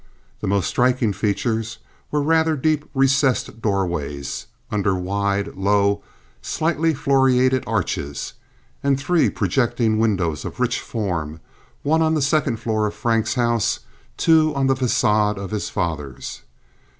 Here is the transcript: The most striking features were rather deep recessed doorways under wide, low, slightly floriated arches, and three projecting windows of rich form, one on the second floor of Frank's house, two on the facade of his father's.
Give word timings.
The 0.39 0.47
most 0.47 0.65
striking 0.65 1.13
features 1.13 1.77
were 2.09 2.23
rather 2.23 2.55
deep 2.55 2.85
recessed 2.95 3.61
doorways 3.61 4.47
under 4.71 4.95
wide, 4.95 5.53
low, 5.55 6.01
slightly 6.41 6.95
floriated 6.95 7.63
arches, 7.67 8.33
and 8.81 8.99
three 8.99 9.29
projecting 9.29 9.99
windows 9.99 10.43
of 10.43 10.59
rich 10.59 10.79
form, 10.79 11.39
one 11.83 12.01
on 12.01 12.15
the 12.15 12.21
second 12.23 12.59
floor 12.59 12.87
of 12.87 12.95
Frank's 12.95 13.35
house, 13.35 13.81
two 14.17 14.55
on 14.55 14.65
the 14.65 14.75
facade 14.75 15.37
of 15.37 15.51
his 15.51 15.69
father's. 15.69 16.41